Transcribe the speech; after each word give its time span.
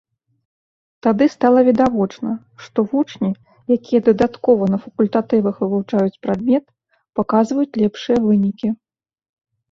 Тады 1.07 1.25
стала 1.33 1.59
відавочна, 1.67 2.29
што 2.67 2.79
вучні, 2.93 3.29
якія 3.75 4.01
дадаткова 4.07 4.69
на 4.73 4.79
факультатывах 4.85 5.59
вывучаюць 5.65 6.17
прадмет, 6.23 6.65
паказваюць 7.19 7.77
лепшыя 7.83 8.17
вынікі. 8.25 8.67